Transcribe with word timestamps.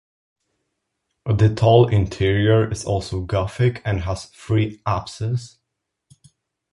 The 1.27 1.53
tall 1.53 1.87
interior 1.89 2.71
is 2.71 2.85
also 2.85 3.19
Gothic 3.21 3.83
and 3.85 3.99
has 3.99 4.25
three 4.25 4.81
apses. 4.83 5.59